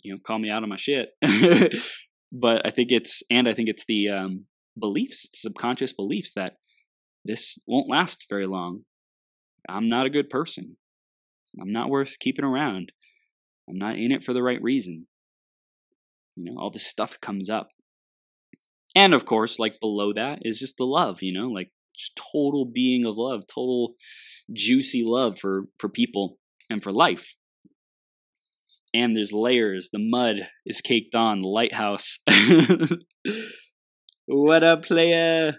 [0.02, 1.10] you know, call me out on my shit.
[2.32, 4.44] but I think it's, and I think it's the um,
[4.78, 6.54] beliefs, subconscious beliefs that
[7.24, 8.82] this won't last very long.
[9.68, 10.76] I'm not a good person.
[11.60, 12.92] I'm not worth keeping around.
[13.68, 15.06] I'm not in it for the right reason.
[16.36, 17.68] You know, all this stuff comes up.
[18.94, 22.64] And of course, like below that is just the love, you know, like just total
[22.64, 23.94] being of love, total
[24.52, 26.38] juicy love for for people
[26.70, 27.34] and for life.
[28.94, 29.90] And there's layers.
[29.92, 32.18] The mud is caked on the lighthouse.
[34.26, 35.54] what up, player?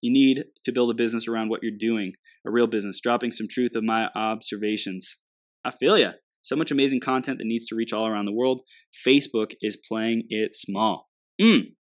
[0.00, 2.12] You need to build a business around what you're doing,
[2.46, 5.16] a real business, dropping some truth of my observations.
[5.64, 6.12] I feel ya.
[6.42, 8.62] So much amazing content that needs to reach all around the world.
[9.06, 11.08] Facebook is playing it small.
[11.40, 11.72] Mm.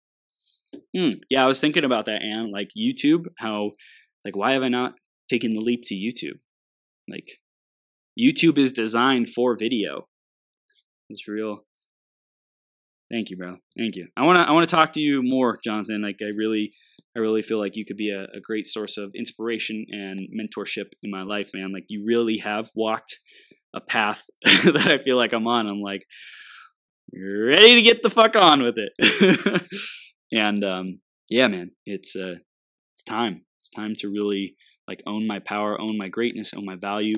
[0.96, 1.20] Mm.
[1.30, 3.72] Yeah, I was thinking about that, and like YouTube, how,
[4.26, 4.96] like, why have I not
[5.30, 6.40] taken the leap to YouTube?
[7.10, 7.38] Like,
[8.20, 10.08] YouTube is designed for video.
[11.10, 11.64] It's real.
[13.12, 13.58] Thank you, bro.
[13.78, 14.08] Thank you.
[14.18, 16.02] I wanna I wanna talk to you more, Jonathan.
[16.02, 16.74] Like, I really
[17.16, 20.88] I really feel like you could be a, a great source of inspiration and mentorship
[21.02, 21.72] in my life, man.
[21.72, 23.18] Like, you really have walked
[23.74, 25.68] a path that I feel like I'm on.
[25.68, 26.06] I'm like
[27.14, 29.64] ready to get the fuck on with it.
[30.32, 32.36] and um, yeah, man, it's uh,
[32.94, 33.46] it's time.
[33.62, 34.56] It's time to really
[34.88, 37.16] like own my power, own my greatness, own my value.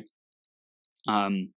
[1.07, 1.53] Um,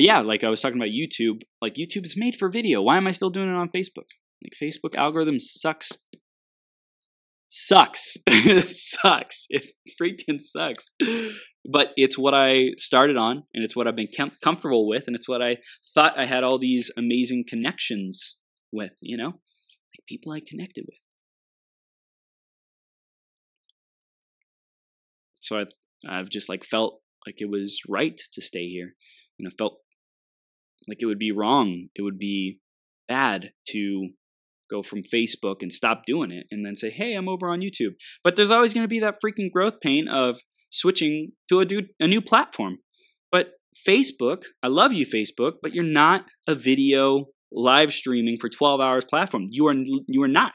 [0.00, 2.80] but yeah, like I was talking about YouTube, like YouTube is made for video.
[2.80, 4.06] Why am I still doing it on Facebook?
[4.42, 5.92] Like Facebook algorithm sucks.
[7.50, 8.16] Sucks.
[8.64, 9.46] sucks.
[9.50, 10.92] It freaking sucks.
[11.70, 15.14] But it's what I started on, and it's what I've been com- comfortable with, and
[15.14, 15.58] it's what I
[15.94, 18.38] thought I had all these amazing connections
[18.72, 19.26] with, you know?
[19.26, 20.96] Like people I connected with.
[25.42, 25.64] So I,
[26.08, 28.94] I've just like felt like it was right to stay here.
[29.38, 29.80] And I felt
[30.88, 31.88] like it would be wrong.
[31.94, 32.58] It would be
[33.08, 34.08] bad to
[34.70, 37.94] go from Facebook and stop doing it and then say, hey, I'm over on YouTube.
[38.22, 40.40] But there's always going to be that freaking growth pain of
[40.70, 42.78] switching to a, new, a new platform.
[43.32, 43.52] But
[43.86, 49.04] Facebook, I love you, Facebook, but you're not a video live streaming for 12 hours
[49.04, 49.46] platform.
[49.50, 50.54] You are you are not.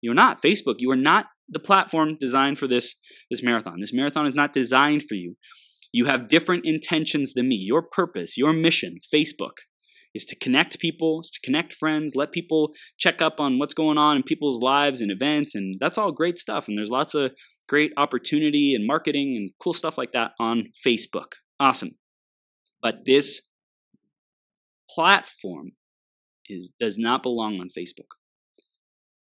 [0.00, 0.76] You are not Facebook.
[0.78, 2.94] You are not the platform designed for this
[3.30, 3.76] this marathon.
[3.80, 5.34] This marathon is not designed for you.
[5.92, 7.56] You have different intentions than me.
[7.56, 9.58] Your purpose, your mission, Facebook,
[10.14, 13.98] is to connect people, is to connect friends, let people check up on what's going
[13.98, 15.54] on in people's lives and events.
[15.54, 16.68] And that's all great stuff.
[16.68, 17.32] And there's lots of
[17.68, 21.32] great opportunity and marketing and cool stuff like that on Facebook.
[21.60, 21.92] Awesome.
[22.82, 23.42] But this
[24.90, 25.72] platform
[26.48, 28.16] is does not belong on Facebook.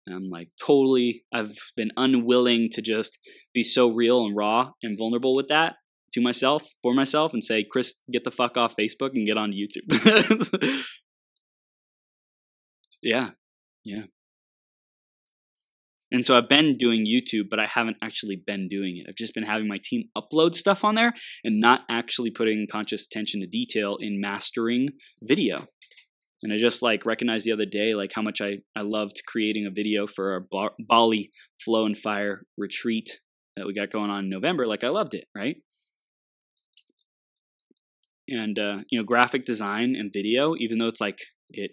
[0.08, 3.20] I'm like totally I've been unwilling to just
[3.54, 5.76] be so real and raw and vulnerable with that
[6.14, 9.52] to myself for myself and say, Chris, get the fuck off Facebook and get on
[9.52, 10.84] YouTube.
[13.02, 13.32] yeah.
[13.84, 14.04] Yeah.
[16.12, 19.06] And so I've been doing YouTube, but I haven't actually been doing it.
[19.08, 23.06] I've just been having my team upload stuff on there and not actually putting conscious
[23.06, 24.90] attention to detail in mastering
[25.22, 25.68] video.
[26.42, 29.66] And I just like recognized the other day like how much I, I loved creating
[29.66, 31.32] a video for our Bali
[31.64, 33.20] Flow and Fire retreat
[33.56, 34.66] that we got going on in November.
[34.66, 35.58] Like I loved it, right?
[38.32, 41.72] And uh, you know, graphic design and video, even though it's like it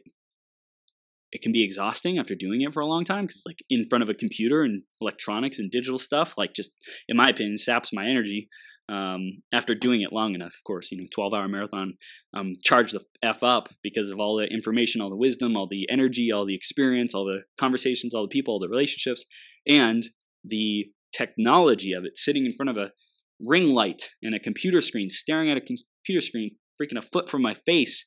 [1.33, 4.03] it can be exhausting after doing it for a long time because like in front
[4.03, 6.73] of a computer and electronics and digital stuff like just
[7.09, 8.49] in my opinion saps my energy
[8.89, 11.95] um, after doing it long enough of course you know 12 hour marathon
[12.35, 15.87] um, charge the f up because of all the information all the wisdom all the
[15.91, 19.25] energy all the experience all the conversations all the people all the relationships
[19.67, 20.07] and
[20.45, 22.93] the technology of it sitting in front of a
[23.41, 27.43] ring light and a computer screen staring at a computer screen freaking a foot from
[27.43, 28.07] my face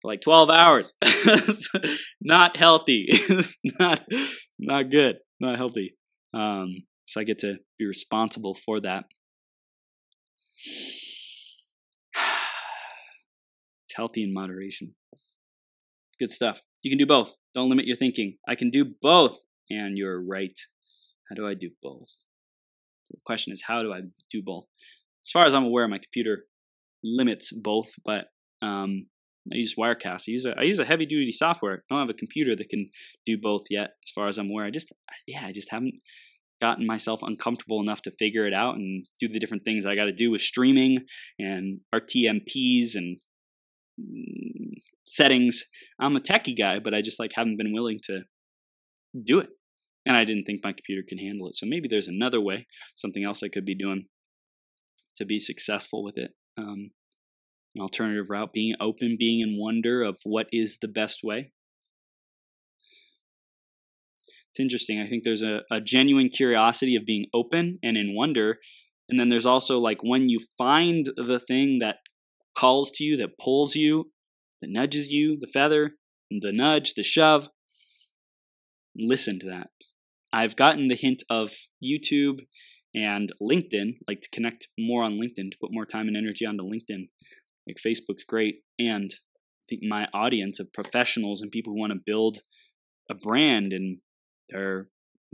[0.00, 0.92] for like 12 hours.
[2.20, 3.08] not healthy.
[3.78, 4.02] not
[4.58, 5.16] not good.
[5.40, 5.94] Not healthy.
[6.32, 9.04] Um, so I get to be responsible for that.
[13.88, 14.94] It's healthy in moderation.
[16.18, 16.62] Good stuff.
[16.80, 17.34] You can do both.
[17.54, 18.38] Don't limit your thinking.
[18.48, 19.40] I can do both.
[19.68, 20.58] And you're right.
[21.28, 22.08] How do I do both?
[23.04, 24.00] So the question is, how do I
[24.30, 24.64] do both?
[25.26, 26.46] As far as I'm aware, my computer
[27.04, 28.26] limits both, but
[28.62, 29.06] um,
[29.52, 30.24] I use Wirecast.
[30.28, 31.82] I use a I use a heavy duty software.
[31.90, 32.90] I don't have a computer that can
[33.26, 34.64] do both yet, as far as I'm aware.
[34.64, 34.92] I just
[35.26, 35.94] yeah, I just haven't
[36.60, 40.04] gotten myself uncomfortable enough to figure it out and do the different things I got
[40.04, 41.00] to do with streaming
[41.38, 43.18] and RTMPs and
[44.00, 44.74] mm,
[45.04, 45.64] settings.
[45.98, 48.20] I'm a techie guy, but I just like haven't been willing to
[49.24, 49.48] do it.
[50.06, 51.56] And I didn't think my computer could handle it.
[51.56, 54.06] So maybe there's another way, something else I could be doing
[55.16, 56.30] to be successful with it.
[56.56, 56.90] Um,
[57.74, 61.52] an alternative route, being open, being in wonder of what is the best way.
[64.50, 65.00] It's interesting.
[65.00, 68.58] I think there's a, a genuine curiosity of being open and in wonder.
[69.08, 71.96] And then there's also like when you find the thing that
[72.54, 74.10] calls to you, that pulls you,
[74.60, 75.92] that nudges you, the feather,
[76.30, 77.48] the nudge, the shove,
[78.94, 79.68] listen to that.
[80.34, 82.40] I've gotten the hint of YouTube
[82.94, 86.64] and LinkedIn, like to connect more on LinkedIn, to put more time and energy onto
[86.64, 87.08] LinkedIn.
[87.66, 88.56] Like Facebook's great.
[88.78, 92.38] And I think my audience of professionals and people who want to build
[93.10, 93.98] a brand and
[94.50, 94.88] their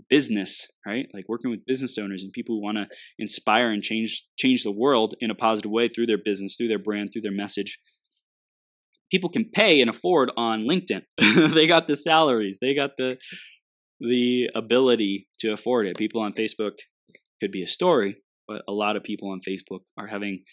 [0.09, 1.07] business, right?
[1.13, 2.89] Like working with business owners and people who want to
[3.19, 6.79] inspire and change change the world in a positive way through their business, through their
[6.79, 7.79] brand, through their message.
[9.11, 11.03] People can pay and afford on LinkedIn.
[11.55, 13.19] they got the salaries, they got the
[14.01, 15.97] the ability to afford it.
[15.97, 16.75] People on Facebook
[17.41, 18.17] could be a story,
[18.47, 20.45] but a lot of people on Facebook are having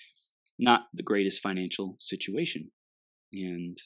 [0.58, 2.72] not the greatest financial situation.
[3.34, 3.78] And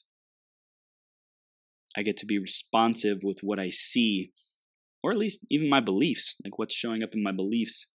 [1.97, 4.31] I get to be responsive with what I see,
[5.03, 7.87] or at least even my beliefs, like what's showing up in my beliefs.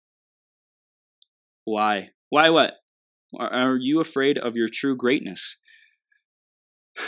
[1.64, 2.10] Why?
[2.30, 2.74] Why what?
[3.38, 5.58] Are you afraid of your true greatness?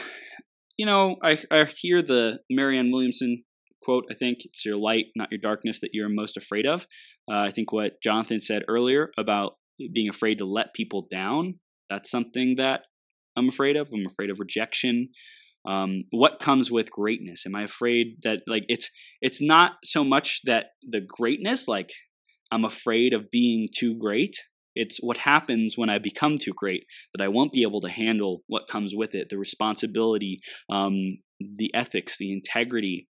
[0.79, 3.45] You know, I, I hear the Marianne Williamson
[3.87, 6.87] quote, I think it's your light, not your darkness, that you're most afraid of.
[7.31, 9.53] Uh, I think what Jonathan said earlier about
[9.95, 12.81] being afraid to let people down, that's something that
[13.37, 13.89] I'm afraid of.
[13.95, 15.11] I'm afraid of rejection.
[15.69, 17.45] Um, what comes with greatness?
[17.47, 21.91] Am I afraid that like it's it's not so much that the greatness, like
[22.51, 24.37] I'm afraid of being too great.
[24.75, 26.85] It's what happens when I become too great
[27.15, 31.75] that I won't be able to handle what comes with it, the responsibility, um, the
[31.75, 33.09] ethics, the integrity,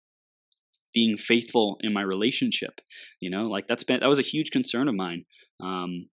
[0.95, 2.81] being faithful in my relationship.
[3.19, 5.25] You know, like that's been that was a huge concern of mine.
[5.61, 6.07] Um,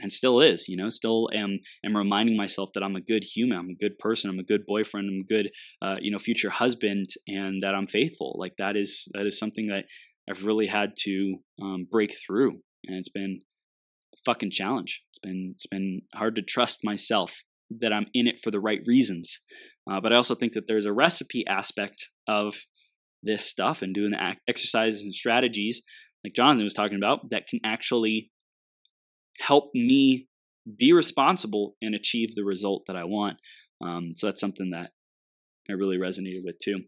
[0.00, 3.58] and still is, you know, still am am reminding myself that I'm a good human,
[3.58, 5.50] I'm a good person, I'm a good boyfriend, I'm a good,
[5.82, 8.34] uh, you know, future husband, and that I'm faithful.
[8.38, 9.84] Like that is that is something that
[10.28, 12.52] I've really had to um, break through,
[12.86, 13.40] and it's been
[14.14, 15.02] a fucking challenge.
[15.10, 17.42] It's been it's been hard to trust myself
[17.80, 19.40] that I'm in it for the right reasons,
[19.90, 22.56] uh, but I also think that there's a recipe aspect of
[23.22, 25.82] this stuff and doing the exercises and strategies
[26.24, 28.30] like Jonathan was talking about that can actually
[29.40, 30.28] help me
[30.78, 33.38] be responsible and achieve the result that I want.
[33.80, 34.92] Um, so that's something that
[35.68, 36.84] I really resonated with too.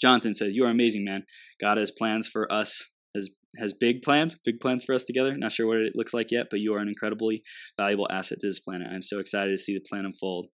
[0.00, 1.24] Jonathan says, "You are amazing, man.
[1.60, 2.90] God has plans for us.
[3.14, 5.36] Has has big plans, big plans for us together.
[5.36, 7.42] Not sure what it looks like yet, but you are an incredibly
[7.76, 8.88] valuable asset to this planet.
[8.90, 10.50] I'm so excited to see the plan unfold."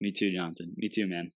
[0.00, 0.72] Me too, Jonathan.
[0.76, 1.30] Me too, man.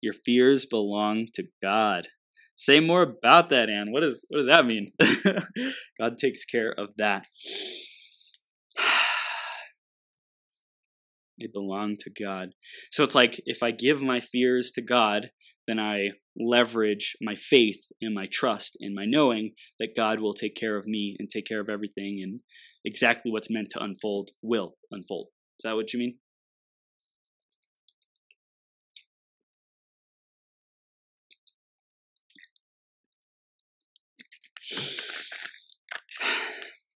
[0.00, 2.08] Your fears belong to God.
[2.56, 3.92] Say more about that, Anne.
[3.92, 4.92] What, is, what does that mean?
[6.00, 7.26] God takes care of that.
[11.38, 12.50] they belong to God.
[12.90, 15.30] So it's like if I give my fears to God,
[15.66, 20.54] then I leverage my faith and my trust and my knowing that God will take
[20.54, 22.40] care of me and take care of everything and
[22.84, 25.28] exactly what's meant to unfold will unfold.
[25.58, 26.18] Is that what you mean?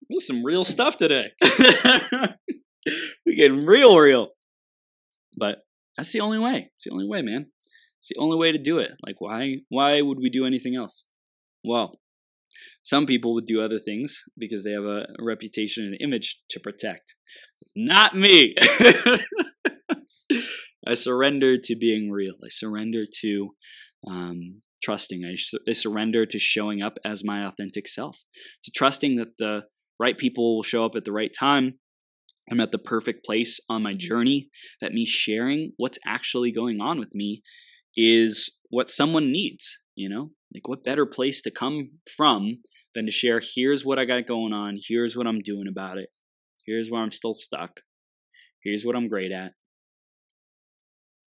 [0.08, 1.32] This some real stuff today.
[3.26, 4.28] we getting real, real.
[5.36, 6.70] But that's the only way.
[6.74, 7.46] It's the only way, man.
[7.98, 8.92] It's the only way to do it.
[9.04, 9.56] Like, why?
[9.68, 11.04] Why would we do anything else?
[11.64, 11.98] Well,
[12.82, 17.16] some people would do other things because they have a reputation and image to protect.
[17.74, 18.54] Not me.
[20.86, 22.34] I surrender to being real.
[22.44, 23.50] I surrender to
[24.06, 25.24] um, trusting.
[25.24, 25.36] I,
[25.68, 28.22] I surrender to showing up as my authentic self,
[28.62, 29.64] to trusting that the
[29.98, 31.78] right people will show up at the right time.
[32.50, 34.48] I'm at the perfect place on my journey,
[34.80, 37.42] that me sharing what's actually going on with me
[37.96, 40.30] is what someone needs, you know?
[40.54, 42.58] Like, what better place to come from
[42.94, 46.10] than to share, here's what I got going on, here's what I'm doing about it,
[46.64, 47.80] here's where I'm still stuck,
[48.62, 49.52] here's what I'm great at.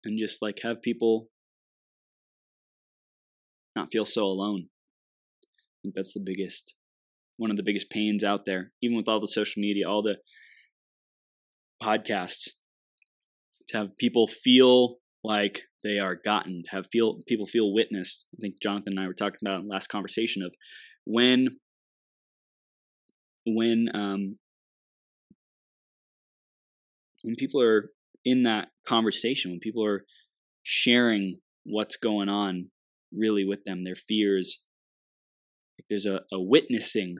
[0.05, 1.29] And just like have people
[3.75, 4.69] not feel so alone.
[5.43, 6.75] I think that's the biggest,
[7.39, 10.18] one of the biggest pains out there, even with all the social media, all the
[11.82, 12.49] podcasts,
[13.68, 18.26] to have people feel like they are gotten, to have feel people feel witnessed.
[18.34, 20.55] I think Jonathan and I were talking about in last conversation of
[21.05, 21.59] when
[23.47, 24.39] when um
[27.22, 27.91] when people are
[28.24, 30.05] in that conversation, when people are
[30.62, 32.70] sharing what's going on
[33.12, 34.62] really with them, their fears.
[35.89, 37.16] There's a, a witnessing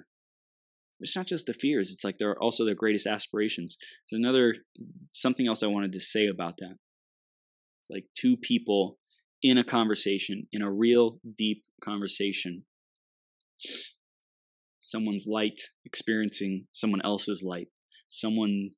[1.01, 3.77] it's not just the fears, it's like they're also their greatest aspirations.
[4.11, 4.57] There's another
[5.13, 6.77] something else I wanted to say about that.
[7.81, 8.99] It's like two people
[9.43, 12.65] in a conversation, in a real deep conversation.
[14.81, 17.69] Someone's light experiencing someone else's light,
[18.09, 18.73] someone's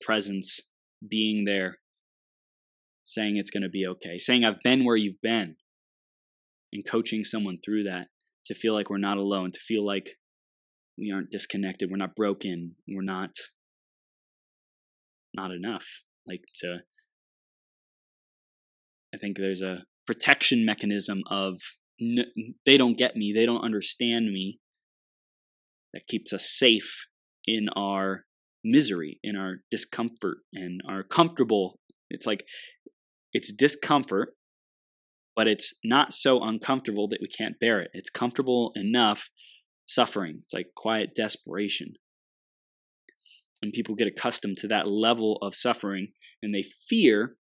[0.00, 0.60] presence
[1.08, 1.76] being there,
[3.04, 5.56] saying it's going to be okay, saying I've been where you've been,
[6.72, 8.08] and coaching someone through that
[8.46, 10.16] to feel like we're not alone, to feel like
[10.98, 13.30] we aren't disconnected, we're not broken, we're not
[15.34, 15.86] not enough.
[16.26, 16.82] Like to
[19.14, 21.58] I think there's a protection mechanism of
[22.66, 24.58] they don't get me, they don't understand me
[25.92, 27.06] that keeps us safe
[27.46, 28.24] in our
[28.64, 31.78] misery, in our discomfort, and our comfortable.
[32.10, 32.44] It's like
[33.32, 34.34] it's discomfort,
[35.36, 37.90] but it's not so uncomfortable that we can't bear it.
[37.92, 39.28] It's comfortable enough
[39.86, 40.40] suffering.
[40.42, 41.94] It's like quiet desperation.
[43.60, 46.08] And people get accustomed to that level of suffering
[46.42, 47.36] and they fear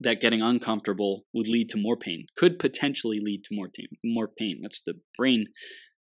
[0.00, 4.28] that getting uncomfortable would lead to more pain, could potentially lead to more, pain, more
[4.28, 4.60] pain.
[4.62, 5.46] That's what the brain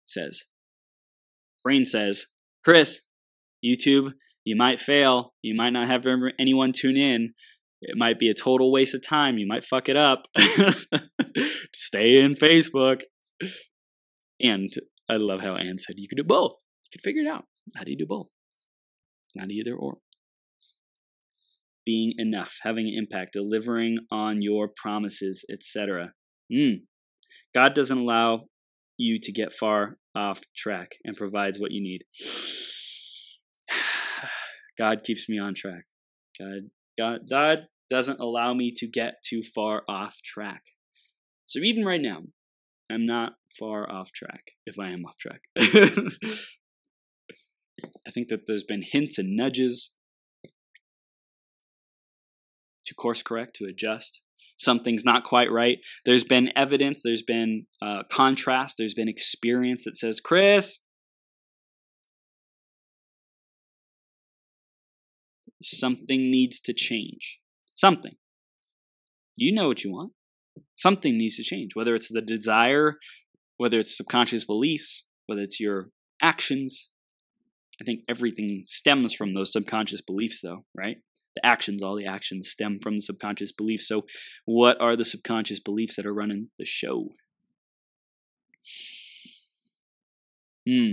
[0.06, 0.44] says.
[1.62, 2.26] Brain says,
[2.64, 3.00] Chris,
[3.64, 4.12] YouTube,
[4.44, 5.34] you might fail.
[5.42, 6.06] You might not have
[6.38, 7.34] anyone tune in.
[7.82, 9.38] It might be a total waste of time.
[9.38, 10.24] You might fuck it up.
[11.74, 13.02] Stay in Facebook.
[14.40, 14.70] And
[15.10, 16.52] I love how Anne said you could do both.
[16.84, 17.44] You could figure it out.
[17.76, 18.28] How do you do both?
[19.34, 19.98] Not either or.
[21.84, 26.12] Being enough, having an impact, delivering on your promises, etc.
[26.52, 26.82] Mm.
[27.52, 28.44] God doesn't allow
[28.96, 32.04] you to get far off track and provides what you need.
[34.78, 35.86] God keeps me on track.
[36.38, 37.58] God, God, God
[37.90, 40.62] doesn't allow me to get too far off track.
[41.46, 42.22] So even right now,
[42.90, 45.42] I'm not far off track if I am off track.
[48.06, 49.92] I think that there's been hints and nudges
[52.86, 54.20] to course correct, to adjust.
[54.58, 55.78] Something's not quite right.
[56.04, 60.80] There's been evidence, there's been uh, contrast, there's been experience that says, Chris,
[65.62, 67.38] something needs to change.
[67.74, 68.16] Something.
[69.36, 70.12] You know what you want.
[70.76, 72.96] Something needs to change, whether it's the desire
[73.60, 75.90] whether it's subconscious beliefs, whether it's your
[76.22, 76.88] actions.
[77.78, 80.96] I think everything stems from those subconscious beliefs, though, right?
[81.36, 83.86] The actions, all the actions stem from the subconscious beliefs.
[83.86, 84.06] So,
[84.46, 87.10] what are the subconscious beliefs that are running the show?
[90.66, 90.92] Hmm.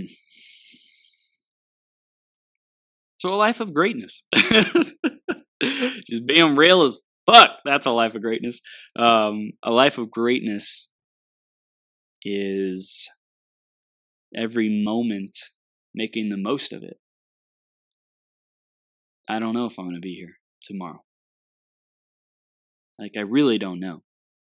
[3.16, 4.24] So, a life of greatness.
[4.36, 7.00] Just being real as
[7.30, 7.50] fuck.
[7.64, 8.60] That's a life of greatness.
[8.96, 10.88] Um, a life of greatness
[12.24, 13.08] is
[14.34, 15.38] every moment
[15.94, 16.98] making the most of it.
[19.28, 21.02] I don't know if I'm going to be here tomorrow.
[22.98, 24.02] Like, I really don't know.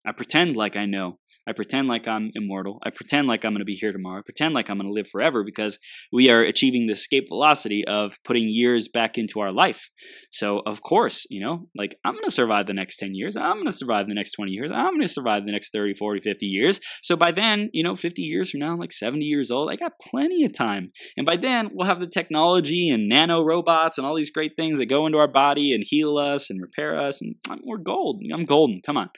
[0.05, 1.19] I pretend like I know
[1.51, 2.79] I pretend like I'm immortal.
[2.81, 4.19] I pretend like I'm going to be here tomorrow.
[4.19, 5.77] I pretend like I'm going to live forever because
[6.09, 9.89] we are achieving the escape velocity of putting years back into our life.
[10.31, 13.35] So, of course, you know, like I'm going to survive the next 10 years.
[13.35, 14.71] I'm going to survive the next 20 years.
[14.71, 16.79] I'm going to survive the next 30, 40, 50 years.
[17.01, 19.75] So by then, you know, 50 years from now, I'm like 70 years old, I
[19.75, 20.93] got plenty of time.
[21.17, 24.79] And by then, we'll have the technology and nano robots and all these great things
[24.79, 27.21] that go into our body and heal us and repair us.
[27.21, 27.35] And
[27.65, 28.23] we're gold.
[28.33, 28.79] I'm golden.
[28.85, 29.09] Come on.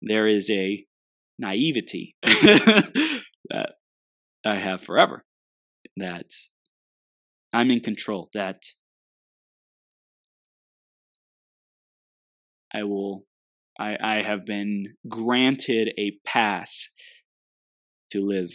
[0.00, 0.86] There is a
[1.38, 3.74] naivety that
[4.44, 5.24] I have forever.
[5.96, 6.26] That
[7.52, 8.62] I'm in control, that
[12.74, 13.24] I will,
[13.78, 16.88] I, I have been granted a pass
[18.10, 18.50] to live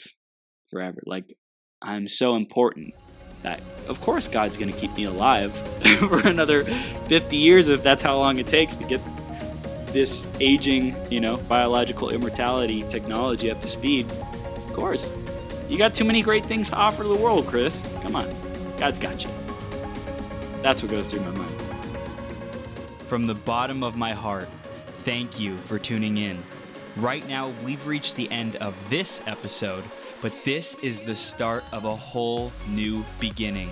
[0.70, 1.02] forever.
[1.06, 1.38] Like,
[1.82, 2.94] I'm so important
[3.44, 5.54] that, of course, God's going to keep me alive
[6.00, 9.00] for another 50 years if that's how long it takes to get
[9.92, 15.12] this aging, you know, biological immortality technology up to speed, of course.
[15.68, 17.84] You got too many great things to offer the world, Chris.
[18.02, 18.28] Come on.
[18.80, 19.30] God's got you.
[20.62, 21.52] That's what goes through my mind.
[23.08, 24.48] From the bottom of my heart,
[25.04, 26.38] thank you for tuning in.
[26.96, 29.84] Right now, we've reached the end of this episode,
[30.22, 33.70] but this is the start of a whole new beginning.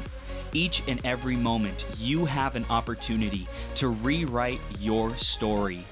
[0.54, 5.84] Each and every moment, you have an opportunity to rewrite your story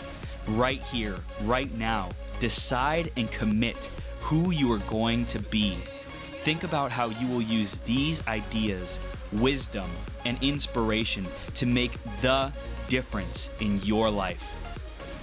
[0.47, 2.09] right here, right now.
[2.39, 5.75] Decide and commit who you are going to be.
[6.43, 8.99] Think about how you will use these ideas,
[9.31, 9.89] wisdom,
[10.25, 11.25] and inspiration
[11.55, 11.91] to make
[12.21, 12.51] the
[12.87, 14.41] difference in your life.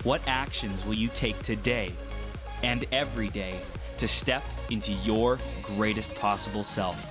[0.04, 1.92] What actions will you take today
[2.62, 3.60] and every day
[3.98, 7.08] to step into your greatest possible self?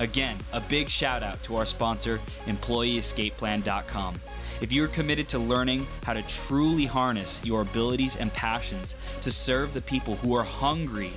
[0.00, 4.14] Again, a big shout out to our sponsor, EmployeeEscapePlan.com.
[4.60, 9.72] If you're committed to learning how to truly harness your abilities and passions to serve
[9.72, 11.14] the people who are hungry